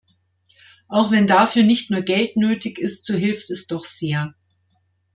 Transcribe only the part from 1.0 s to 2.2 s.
wenn dafür nicht nur